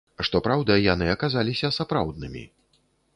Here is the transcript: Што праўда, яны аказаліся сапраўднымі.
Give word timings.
Што 0.27 0.39
праўда, 0.47 0.77
яны 0.93 1.05
аказаліся 1.15 1.71
сапраўднымі. 1.77 2.43